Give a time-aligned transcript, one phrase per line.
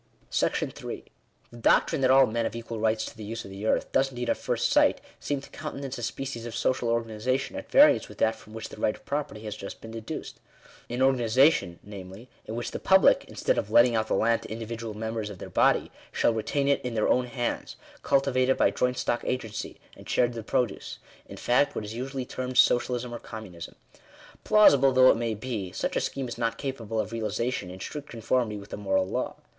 [0.31, 1.03] §3.
[1.51, 4.09] The doctrine that all men have equal rights to the use of the earth, does
[4.09, 6.71] indeed at first sight, seem to countenance a species of Digitized by VjOOQIC THE RIGHT
[6.71, 6.83] OF PROPERTY.
[6.89, 9.79] 181 social organization, at variance with that from which the right of property has just
[9.79, 10.39] been deduced;
[10.89, 14.95] an organization, namely, in which the public, instead of letting out the land to individual
[14.95, 18.71] members of their body, shall retain it in their own hands; cul tivate it by
[18.71, 20.97] joint stock agency; and share the produce:
[21.27, 23.75] in fact, what is usually termed Socialism or Communism.
[24.43, 28.09] Plausible though it may be, such a scheme is not capable of realization in strict
[28.09, 29.35] conformity with the moral law.